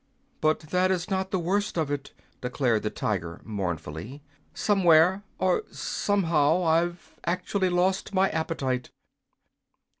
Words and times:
"But 0.41 0.61
that 0.61 0.89
is 0.89 1.11
not 1.11 1.29
the 1.29 1.37
worst 1.37 1.77
of 1.77 1.91
it," 1.91 2.11
declared 2.41 2.81
the 2.81 2.89
Tiger, 2.89 3.39
mournfully. 3.43 4.23
"Somewhere 4.51 5.21
or 5.37 5.61
somehow, 5.69 6.63
I've 6.63 7.19
actually 7.23 7.69
lost 7.69 8.11
my 8.11 8.27
appetite!" 8.31 8.89